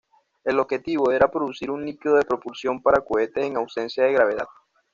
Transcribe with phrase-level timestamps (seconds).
[0.43, 4.47] El objetivo era producir un líquido de propulsión para cohetes en ausencia de gravedad.